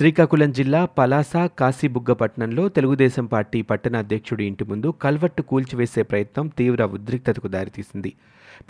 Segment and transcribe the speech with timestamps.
[0.00, 7.48] శ్రీకాకుళం జిల్లా పలాస కాశీబుగ్గపట్నంలో తెలుగుదేశం పార్టీ పట్టణ అధ్యక్షుడి ఇంటి ముందు కల్వర్టు కూల్చివేసే ప్రయత్నం తీవ్ర ఉద్రిక్తతకు
[7.48, 8.12] దారితీసింది.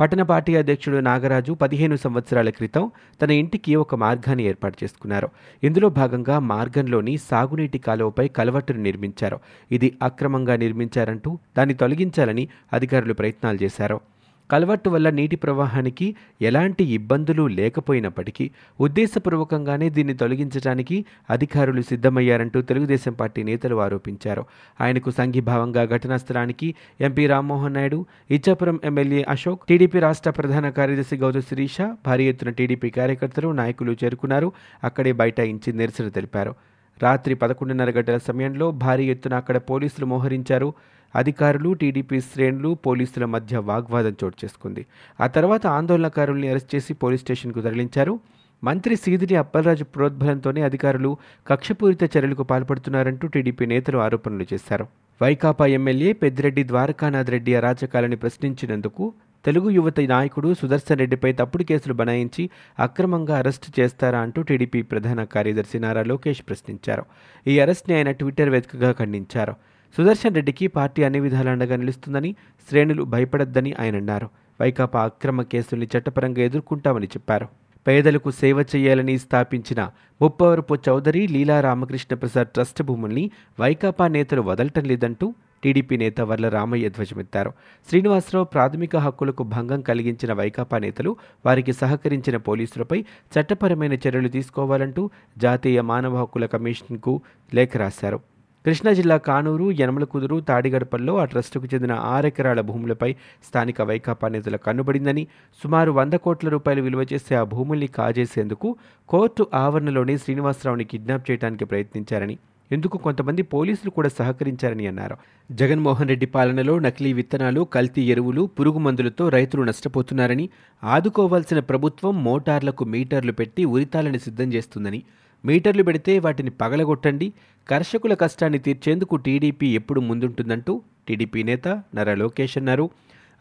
[0.00, 2.90] పట్టణ పార్టీ అధ్యక్షుడు నాగరాజు పదిహేను సంవత్సరాల క్రితం
[3.22, 5.28] తన ఇంటికి ఒక మార్గాన్ని ఏర్పాటు చేసుకున్నారు.
[5.64, 9.40] ఇందులో భాగంగా మార్గంలోని సాగునీటి కాలువపై కలవట్టును నిర్మించారు.
[9.72, 14.00] ఇది అక్రమంగా నిర్మించారంటూ దాన్ని తొలగించాలని అధికారులు ప్రయత్నాలు చేశారు.
[14.50, 18.50] కల్వర్టు వల్ల నీటి ప్రవాహానికి ఎలాంటి ఇబ్బందులు లేకపోయినప్పటికీ
[18.80, 24.44] ఉద్దేశపూర్వకంగానే దీన్ని తొలగించడానికి అధికారులు సిద్ధమయ్యారంటూ తెలుగుదేశం పార్టీ నేతలు ఆరోపించారు.
[24.80, 31.42] ఆయనకు సంఘీభావంగా ఘటనా స్థలానికి MP Rammohan Naidu Ichchapuram MLA Ashok TDP రాష్ట్ర ప్రధాన కార్యదర్శి గౌతమ్
[31.42, 34.52] శిరీష భారీ ఎత్తున టీడీపీ కార్యకర్తలు నాయకులు చేరుకున్నారు.
[34.84, 36.54] అక్కడే బైఠాయించి నిరసన తెలిపారు.
[37.02, 40.74] రాత్రి పదకొండున్నర గంటల సమయంలో భారీ ఎత్తున అక్కడ పోలీసులు మోహరించారు.
[41.16, 44.86] అధికారులు టీడీపీ శ్రేణులు పోలీసుల మధ్య వాగ్వాదం చోటు చేసుకుంది.
[45.20, 48.20] ఆ తర్వాత ఆందోళనకారుల్ని అరెస్ట్ చేసి పోలీస్ స్టేషన్కు తరలించారు.
[48.64, 51.16] మంత్రి సీదిరి అప్పలరాజు ప్రోద్బలంతోనే అధికారులు
[51.46, 54.86] కక్షపూరిత చర్యలకు పాల్పడుతున్నారంటూ టీడీపీ నేతలు ఆరోపణలు చేశారు.
[55.22, 59.12] వైకాపా ఎమ్మెల్యే పెద్దిరెడ్డి ద్వారకానాథ్ రెడ్డి అరాచకాలని ప్రశ్నించినందుకు
[59.44, 65.78] తెలుగు యువత నాయకుడు సుదర్శన్ రెడ్డిపై తప్పుడు కేసులు బనాయించి అక్రమంగా అరెస్టు చేస్తారా అంటూ టీడీపీ ప్రధాన కార్యదర్శి
[65.78, 67.04] నారా లోకేష్ ప్రశ్నించారు.
[67.46, 69.54] ఈ అరెస్ట్ని ఆయన ట్విట్టర్ వేదికగా ఖండించారు.
[69.96, 72.36] సుదర్శన్ రెడ్డికి పార్టీ అన్ని విధాలండగా నిలుస్తుందని
[72.68, 74.28] శ్రేణులు భయపడద్దని ఆయన అన్నారు.
[74.60, 77.48] వైకాపా అక్రమ కేసుల్ని చట్టపరంగా ఎదుర్కొంటామని చెప్పారు.
[77.86, 79.90] పేదలకు సేవ చేయాలని స్థాపించిన
[80.22, 83.30] ముప్పవరపు చౌదరి లీలా రామకృష్ణ ప్రసాద్ ట్రస్ట్ భూముల్ని
[83.60, 87.52] వైకాపా నేతలు వదలటం లేదంటూ టీడీపీ నేత వర్ల రామయ్య ధ్వజమెత్తారు.
[87.88, 96.16] శ్రీనివాసరావు ప్రాథమిక హక్కులకు భంగం కలిగించిన వైకాపా నేతలు వారికి సహకరించిన పోలీసులపై చట్టపరమైన చర్యలు తీసుకోవాలంటూ జాతీయ మానవ
[96.20, 97.22] హక్కుల కమిషన్కు
[97.54, 98.20] లేఖ రాశారు.
[98.64, 103.08] కృష్ణా జిల్లా కానూరు యనమలకుదురు తాడిగడపల్లో ఆ ట్రస్టుకు చెందిన ఆరెకరాల భూములపై
[103.44, 105.26] స్థానిక వైకాపా నేతల కన్నుబడిందని
[105.64, 108.76] సుమారు వంద కోట్ల రూపాయలు విలువ చేసే ఆ భూముల్ని కాజేసేందుకు
[109.08, 112.36] కోర్టు ఆవరణలోనే శ్రీనివాసరావుని కిడ్నాప్ చేయడానికి ప్రయత్నించారని
[112.70, 115.16] ఇందుకు కొంతమంది పోలీసులు కూడా సహకరించారని అన్నారు.
[115.50, 120.46] జగన్మోహన్ రెడ్డి పాలనలో నకిలీ విత్తనాలు కల్తీ ఎరువులు పురుగు మందులతో రైతులు నష్టపోతున్నారని
[120.84, 125.00] ఆదుకోవాల్సిన ప్రభుత్వం మోటార్లకు మీటర్లు పెట్టి ఉరితాలను సిద్ధం చేస్తుందని
[125.44, 127.32] మీటర్లు పెడితే వాటిని పగలగొట్టండి.
[127.70, 132.90] కర్షకుల కష్టాన్ని తీర్చేందుకు టీడీపీ ఎప్పుడు ముందుంటుందంటూ టీడీపీ నేత నర లోకేష్ అన్నారు.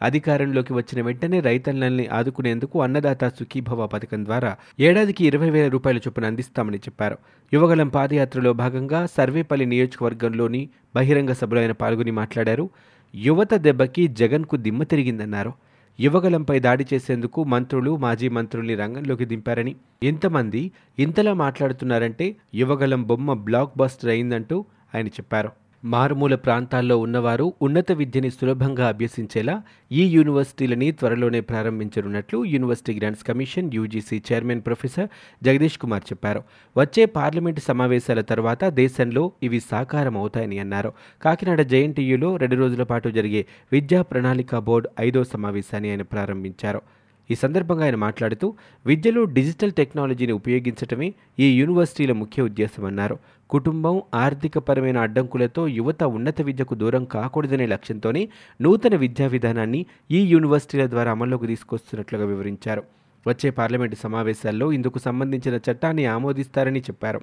[0.02, 6.76] అధికారంలోకి వచ్చిన వెంటనే రైతన్నల్ని ఆదుకునేందుకు అన్నదాత సుఖీభవ పథకం ద్వారా ఏడాదికి ఇరవై వేల రూపాయల చొప్పున అందిస్తామని
[6.76, 7.18] చెప్పారు.
[7.54, 12.70] యువగలం పాదయాత్రలో భాగంగా సర్వేపల్లి నియోజకవర్గంలోని బహిరంగ సభలో ఆయన పాల్గొని మాట్లాడారు.
[13.14, 15.52] యువత దెబ్బకి జగన్కు దిమ్మ తిరిగిందన్నారు.
[16.00, 19.72] యువగలంపై దాడి చేసేందుకు మంత్రులు మాజీ మంత్రుల్ని రంగంలోకి దింపారని.
[20.02, 20.62] ఇంతమంది
[20.98, 25.50] ఇంతలా మాట్లాడుతున్నారంటే యువగలం బొమ్మ బ్లాక్ బస్టర్ అయిందంటూ ఆయన చెప్పారు.
[25.84, 34.22] మారుమూల ప్రాంతాల్లో ఉన్నవారు ఉన్నత విద్యని సులభంగా అభ్యసించేలా ఈ యూనివర్సిటీలని త్వరలోనే ప్రారంభించనున్నట్లు university grants commission UGC
[34.32, 35.08] chairman professor
[35.44, 36.42] Jagadish Kumar చెప్పారు.
[36.76, 40.92] వచ్చే పార్లమెంటు సమావేశాల తర్వాత దేశంలో ఇవి సాకారం అవుతాయని అన్నారు.
[41.22, 46.82] కాకినాడ జేఎన్టీయూలో రెండు రోజుల పాటు జరిగే విద్యా ప్రణాళిక బోర్డు ఐదో సమావేశాన్ని ఆయన ప్రారంభించారు.
[47.30, 48.54] ఈ సందర్భంగా ఆయన మాట్లాడుతూ
[48.86, 53.18] విద్యలో డిజిటల్ టెక్నాలజీని ఉపయోగించటమే ఈ యూనివర్సిటీల ముఖ్య ఉద్దేశమన్నారు.
[53.50, 58.28] కుటుంబం ఆర్థికపరమైన అడ్డంకులతో యువత ఉన్నత విద్యకు దూరం కాకూడదనే లక్ష్యంతోనే
[58.60, 62.82] నూతన విద్యా విధానాన్ని ఈ యూనివర్సిటీల ద్వారా అమల్లోకి తీసుకొస్తున్నట్లుగా వివరించారు.
[63.26, 67.20] వచ్చే పార్లమెంటు సమావేశాల్లో ఇందుకు సంబంధించిన చట్టాన్ని ఆమోదిస్తారని చెప్పారు.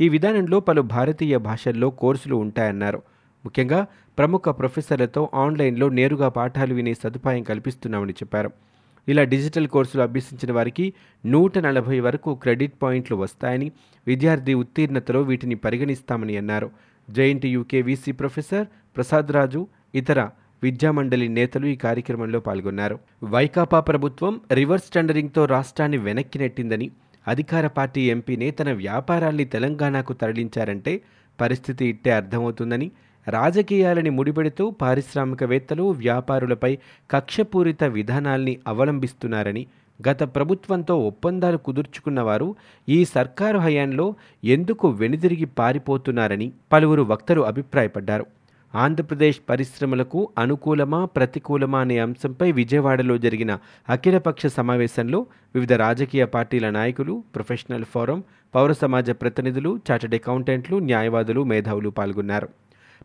[0.00, 3.02] ఈ విధానంలో పలు భారతీయ భాషల్లో కోర్సులు ఉంటాయన్నారు.
[3.44, 3.86] ముఖ్యంగా
[4.18, 8.50] ప్రముఖ ప్రొఫెసర్లతో ఆన్లైన్లో నేరుగా పాఠాలు వినే సదుపాయం కల్పిస్తున్నామని చెప్పారు.
[9.08, 10.92] ఇలా డిజిటల్ కోర్సులు అభ్యసించిన వారికి
[11.26, 13.72] నూట నలభై వరకు క్రెడిట్ పాయింట్లు వస్తాయని
[14.06, 16.70] విద్యార్థి ఉత్తీర్ణతలో వీటిని పరిగణిస్తామని అన్నారు.
[17.10, 20.30] Giant UK VC professor Prasad Raju ఇతర
[20.62, 22.98] విద్యామండలి నేతలు ఈ కార్యక్రమంలో పాల్గొన్నారు.
[23.24, 26.90] వైకాపా ప్రభుత్వం రివర్స్ టెండరింగ్తో రాష్ట్రాన్ని వెనక్కి నెట్టిందని
[27.28, 31.02] అధికార పార్టీ ఎంపీనే తన వ్యాపారాల్ని తెలంగాణకు తరలించారంటే
[31.40, 32.90] పరిస్థితి ఇట్టే అర్థమవుతుందని
[33.28, 36.78] రాజకీయాలని ముడిపెడుతూ పారిశ్రామికవేత్తలు వ్యాపారులపై
[37.10, 39.66] కక్షపూరిత విధానాల్ని అవలంబిస్తున్నారని
[40.08, 42.54] గత ప్రభుత్వంతో ఒప్పందాలు కుదుర్చుకున్నవారు
[42.88, 44.14] ఈ సర్కారు హయాంలో
[44.44, 48.26] ఎందుకు వెనుదిరిగి పారిపోతున్నారని పలువురు వక్తలు అభిప్రాయపడ్డారు.
[48.74, 53.58] ఆంధ్రప్రదేశ్ పరిశ్రమలకు అనుకూలమా ప్రతికూలమా అనే అంశంపై విజయవాడలో జరిగిన
[53.88, 58.24] అఖిలపక్ష సమావేశంలో వివిధ రాజకీయ పార్టీల నాయకులు ప్రొఫెషనల్ ఫోరం
[58.54, 62.48] పౌర సమాజ ప్రతినిధులు చార్టెడ్ అకౌంటెంట్లు న్యాయవాదులు మేధావులు పాల్గొన్నారు.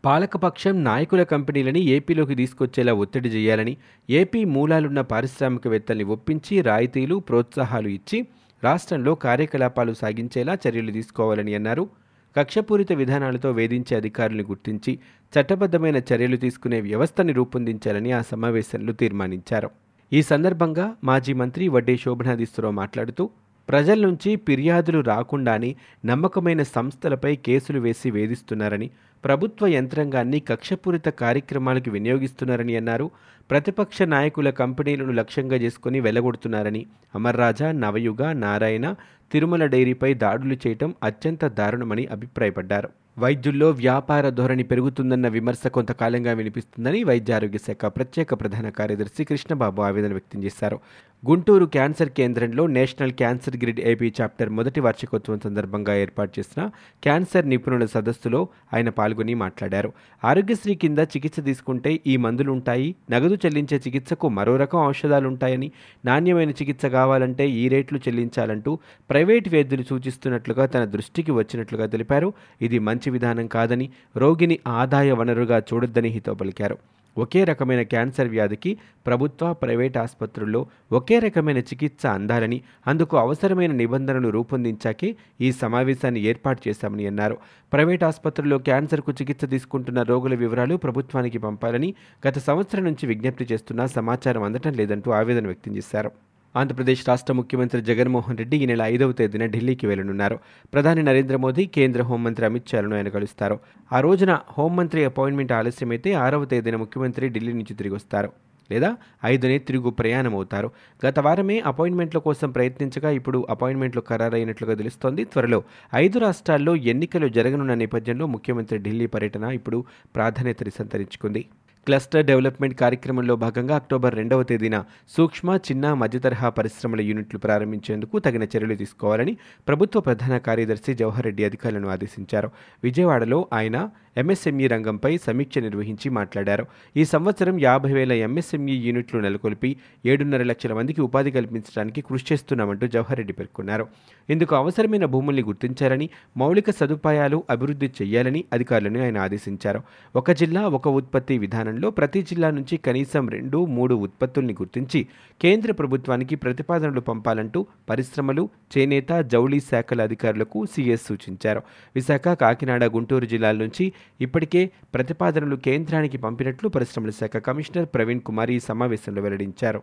[0.04, 3.76] పాలకపక్షం నాయకుల కంపెనీలని ఏపీలోకి తీసుకొచ్చేలా ఒత్తిడి చేయాలని
[4.10, 8.26] ఏపీ మూలాలున్న పారిశ్రామికవేత్తల్ని ఒప్పించి రాయితీలు ప్రోత్సాహాలు ఇచ్చి
[8.64, 11.88] రాష్ట్రంలో కార్యకలాపాలు సాగించేలా చర్యలు తీసుకోవాలని అన్నారు.
[12.36, 14.98] కక్షపూరిత విధానాలతో వేధించే అధికారులను గుర్తించి
[15.32, 19.70] చట్టబద్ధమైన చర్యలు తీసుకునే వ్యవస్థని రూపొందించాలని ఆ సమావేశంలో తీర్మానించారు.
[20.12, 23.30] ఈ సందర్భంగా మాజీ మంత్రి వడ్డే శోభనాదిశ్వరరావు మాట్లాడుతూ
[23.68, 28.90] ప్రజల నుంచి ఫిర్యాదులు రాకుండానే నమ్మకమైన సంస్థలపై కేసులు వేసి వేధిస్తున్నారని
[29.24, 33.10] ప్రభుత్వ యంత్రాంగాన్ని కక్షపూరిత కార్యక్రమాలకు వినియోగిస్తున్నారని అన్నారు.
[33.50, 38.94] ప్రతిపక్ష నాయకుల కంపెనీలను లక్ష్యంగా చేసుకుని వెళ్ళగొడుతున్నారని అమర్రాజా నవయుగ నారాయణ
[39.32, 42.88] తిరుమల డైరీపై దాడులు చేయటం అత్యంత దారుణమని అభిప్రాయపడ్డారు.
[43.18, 50.10] వైద్యుల్లో వ్యాపార ధోరణి పెరుగుతుందన్న విమర్శ కొంతకాలంగా వినిపిస్తుందని వైద్య ఆరోగ్య శాఖ ప్రత్యేక ప్రధాన కార్యదర్శి కృష్ణబాబు ఆవేదన
[50.10, 50.78] వ్యక్తం చేశారు.
[51.26, 56.70] గుంటూరు క్యాన్సర్ కేంద్రంలో national cancer grid AP chapter మొదటి వార్షికోత్సవం సందర్భంగా ఏర్పాటు చేసిన
[57.02, 59.92] క్యాన్సర్ నిపుణుల సదస్సులో ఆయన పాల్గొని మాట్లాడారు.
[60.24, 65.72] ఆరోగ్యశ్రీ కింద చికిత్స తీసుకుంటే ఈ మందులుంటాయి నగదు చెల్లించే చికిత్సకు మరో రకం ఔషధాలుంటాయని
[66.04, 68.78] నాణ్యమైన చికిత్స కావాలంటే ఈ రేట్లు చెల్లించాలంటూ
[69.10, 72.32] ప్రైవేట్ వైద్యులు సూచిస్తున్నట్లుగా తన దృష్టికి వచ్చినట్లుగా తెలిపారు.
[72.62, 76.78] ఇది మంచి విధానం కాదని రోగిని ఆదాయ వనరుగా చూడొద్దని హితో పలికారు.
[77.18, 85.16] ఒకే రకమైన క్యాన్సర్ వ్యాధికి ప్రభుత్వ ప్రైవేట్ ఆసుపత్రుల్లో ఒకే రకమైన చికిత్స అందాలని అందుకు అవసరమైన నిబంధనలు రూపొందించాకే
[85.40, 87.38] ఈ సమావేశాన్ని ఏర్పాటు చేశామని అన్నారు.
[87.72, 91.94] ప్రైవేట్ ఆసుపత్రుల్లో క్యాన్సర్కు చికిత్స తీసుకుంటున్న రోగుల వివరాలు ప్రభుత్వానికి పంపాలని
[92.28, 96.27] గత సంవత్సరం నుంచి విజ్ఞప్తి చేస్తున్నా సమాచారం అందటం లేదంటూ ఆవేదన వ్యక్తం చేశారు.
[96.60, 100.36] ఆంధ్రప్రదేశ్ రాష్ట్ర ముఖ్యమంత్రి జగన్మోహన్ రెడ్డి ఈ నెల ఐదవ తేదీన ఢిల్లీకి వెళ్ళనున్నారు
[100.72, 103.56] ప్రధాని నరేంద్ర మోదీ కేంద్ర హోంమంత్రి అమిత్ షాలను ఆయన కలుస్తారు.
[103.90, 108.30] ఆ రోజున హోంమంత్రి అపాయింట్మెంట్ ఆలస్యమైతే ఆరవ తేదీన ముఖ్యమంత్రి ఢిల్లీ నుంచి తిరిగి వస్తారు.
[108.70, 108.88] లేదా
[109.24, 110.68] ఐదునే తిరుగు ప్రయాణం అవుతారు
[111.02, 115.22] గత వారమే అపాయింట్మెంట్ల కోసం ప్రయత్నించగా ఇప్పుడు అపాయింట్మెంట్లు ఖరారైనట్లుగా తెలుస్తోంది.
[115.24, 115.60] త్వరలో
[116.04, 119.80] ఐదు రాష్ట్రాల్లో ఎన్నికలు జరగనున్న నేపథ్యంలో ముఖ్యమంత్రి ఢిల్లీ పర్యటన ఇప్పుడు
[120.16, 121.42] ప్రాధాన్యతని సంతరించుకుంది.
[121.88, 124.76] క్లస్టర్ డెవలప్మెంట్ కార్యక్రమంలో భాగంగా అక్టోబర్ రెండవ తేదీన
[125.16, 129.32] సూక్ష్మ చిన్న మధ్యతరహా పరిశ్రమల యూనిట్లు ప్రారంభించేందుకు తగిన చర్యలు తీసుకోవాలని
[129.68, 132.50] ప్రభుత్వ ప్రధాన కార్యదర్శి జవహర్ రెడ్డి అధికారులను ఆదేశించారు.
[132.84, 133.78] విజయవాడలో ఆయన
[134.18, 136.66] ఎంఎస్ఎంఈ రంగంపై సమీక్ష నిర్వహించి మాట్లాడారు.
[136.96, 139.76] ఈ సంవత్సరం యాభై వేల ఎంఎస్ఎంఈ యూనిట్లు నెలకొల్పి
[140.06, 143.86] ఏడున్నర లక్షల మందికి ఉపాధి కల్పించడానికి కృషి చేస్తున్నామంటూ జవహర్ రెడ్డి పేర్కొన్నారు.
[144.30, 149.82] ఇందుకు అవసరమైన భూముల్ని గుర్తించారని మౌలిక సదుపాయాలు అభివృద్ధి చేయాలని అధికారులను ఆయన ఆదేశించారు.
[150.16, 155.06] ఒక జిల్లా ఒక ఉత్పత్తి విధానంలో ప్రతి జిల్లా నుంచి కనీసం రెండు మూడు ఉత్పత్తుల్ని గుర్తించి
[155.42, 158.48] కేంద్ర ప్రభుత్వానికి ప్రతిపాదనలు పంపాలంటూ పరిశ్రమలు
[158.78, 161.62] చేనేత జౌళి శాఖల అధికారులకు సీఎస్ సూచించారు.
[161.94, 168.58] విశాఖ కాకినాడ గుంటూరు జిల్లాల నుంచి ఇప్పటికే ప్రతిపాదనలు కేంద్రానికి పంపినట్లు పరిశ్రమల శాఖ కమిషనర్ ప్రవీణ్ కుమార్ ఈ
[168.58, 169.82] సమావేశంలో వెల్లడించారు.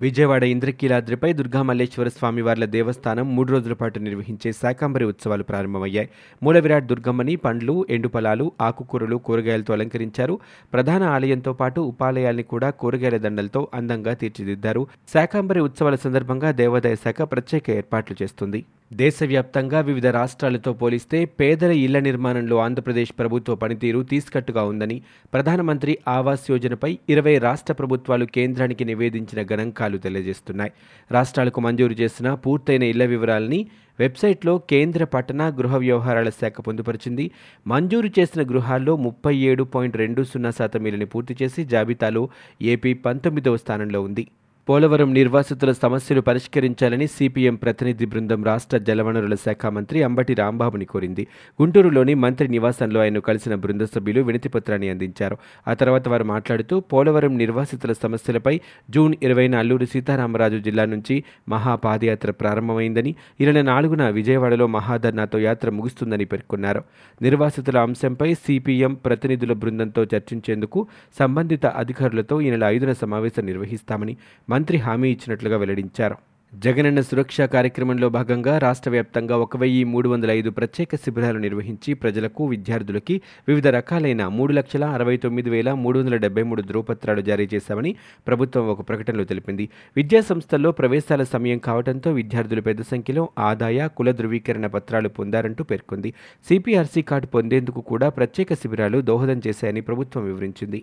[0.00, 6.08] విజయవాడ ఇంద్రకీలాద్రిపై దుర్గామల్లేశ్వర స్వామివార్ల దేవస్థానం మూడు రోజుల పాటు నిర్వహించే శాకాంబరి ఉత్సవాలు ప్రారంభమయ్యాయి.
[6.42, 10.38] మూల విరాట్ దుర్గమ్మని పండ్లు ఎండుపలాలు ఆకుకూరలు కూరగాయలతో అలంకరించారు.
[10.72, 14.86] ప్రధాన ఆలయంతో పాటు ఉపాలయాల్ని కూడా కూరగాయల దండలతో అందంగా తీర్చిదిద్దారు.
[15.14, 18.64] శాకాంబరి ఉత్సవాల సందర్భంగా దేవాదాయ శాఖ ప్రత్యేక ఏర్పాట్లు చేస్తుంది.
[19.00, 24.96] దేశవ్యాప్తంగా వివిధ రాష్ట్రాలతో పోలిస్తే పేదల ఇళ్ళ నిర్మాణంలో ఆంధ్రప్రదేశ్ ప్రభుత్వ పనితీరు తీసుకట్టుగా ఉందని
[25.32, 30.72] ప్రధానమంత్రి ఆవాస్ యోజనపై ఇరవై రాష్ట్ర ప్రభుత్వాలు కేంద్రానికి నివేదించిన గణాంకాలు తెలియజేస్తున్నాయి.
[31.12, 33.60] రాష్ట్రాలకు మంజూరు చేసిన పూర్తయిన ఇళ్ళ వివరాలని
[33.98, 37.26] వెబ్సైట్లో కేంద్ర పట్టణ గృహ వ్యవహారాల శాఖ పొందుపరిచింది.
[37.66, 42.24] మంజూరు చేసిన గృహాల్లో ముప్పై ఏడు పాయింట్ రెండు సున్నా శాతం ఇళ్ళని పూర్తి చేసి జాబితాలో
[42.62, 44.24] ఏపీ పంతొమ్మిదవ స్థానంలో ఉంది.
[44.68, 51.26] పోలవరం నిర్వాసితుల సమస్యలు పరిష్కరించాలని సిపిఎం ప్రతినిధి బృందం రాష్ట్ర జలవనరుల శాఖ మంత్రి అంబటి రాంబాబుని కోరింది.
[51.62, 55.36] గుంటూరులోని మంత్రి నివాసంలో ఆయన కలిసిన బృంద సభ్యులు వినతిపత్రాన్ని అందించారు.
[55.68, 58.60] ఆ తర్వాత వారు మాట్లాడుతూ పోలవరం నిర్వాసితుల సమస్యలపై
[58.90, 66.82] జూన్ ఇరవైన అల్లూరి సీతారామరాజు జిల్లా నుంచి మహాపాదయాత్ర ప్రారంభమైందని ఇరవై నాలుగున విజయవాడలో మహాధర్నాతో యాత్ర ముగుస్తుందని పేర్కొన్నారు.
[67.22, 70.86] నిర్వాసితుల అంశంపై సిపిఎం ప్రతినిధుల బృందంతో చర్చించేందుకు
[71.18, 74.16] సంబంధిత అధికారులతో ఈ నెల ఐదున సమావేశం నిర్వహిస్తామని
[74.54, 76.16] మంత్రి హామీ ఇచ్చినట్లుగా వెల్లడించారు.
[76.52, 82.42] జగనన్న సురక్ష కార్యక్రమంలో భాగంగా రాష్ట్ర వ్యాప్తంగా ఒక వెయ్యి మూడు వందల ఐదు ప్రత్యేక శిబిరాలు నిర్వహించి ప్రజలకు
[82.46, 83.14] విద్యార్థులకి
[83.48, 87.92] వివిధ రకాలైన మూడు లక్షల అరవై తొమ్మిది వేల మూడు వందల డెబ్బై మూడు ధృవపత్రాలు జారీ చేశామని
[88.26, 89.66] ప్రభుత్వం ఒక ప్రకటనలో తెలిపింది.
[89.96, 96.12] విద్యా సంస్థల్లో ప్రవేశాల సమయం కావడంతో విద్యార్థులు పెద్ద సంఖ్యలో ఆదాయ కుల ధృవీకరణ పత్రాలు పొందారంటూ పేర్కొంది.
[96.48, 100.82] సిపిఆర్సీ కార్డు పొందేందుకు కూడా ప్రత్యేక శిబిరాలు దోహదం చేశాయని ప్రభుత్వం వివరించింది.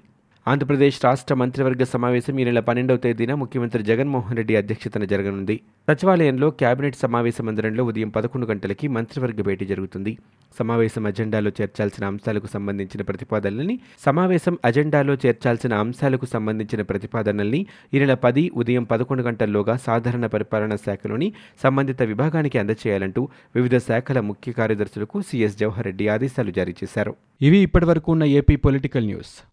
[0.49, 5.55] ఆంధ్రప్రదేశ్ రాష్ట్ర మంత్రివర్గ సమావేశం ఈ నెల పన్నెండవ తేదీన ముఖ్యమంత్రి జగన్మోహన్ రెడ్డి అధ్యక్షతన జరగనుంది.
[5.89, 10.13] సచివాలయంలో కేబినెట్ సమావేశ మందిరంలో ఉదయం పదకొండు గంటలకి మంత్రివర్గ భేటీ జరుగుతుంది.
[10.59, 17.61] సమావేశం అజెండాలో చేర్చాల్సిన అంశాలకు సంబంధించిన ప్రతిపాదనల్ని సమావేశం అజెండాలో చేర్చాల్సిన అంశాలకు సంబంధించిన ప్రతిపాదనల్ని
[17.93, 21.29] ఈ నెల పది ఉదయం పదకొండు గంటల్లోగా సాధారణ పరిపాలనా శాఖలోని
[21.65, 23.23] సంబంధిత విభాగానికి అందజేయాలంటూ
[23.59, 27.15] వివిధ శాఖల ముఖ్య కార్యదర్శులకు సీఎస్ జవహర్ రెడ్డి ఆదేశాలు జారీ చేశారు.
[27.49, 29.33] ఇవి ఇప్పటివరకు ఉన్న ఏపీ పొలిటికల్ న్యూస్.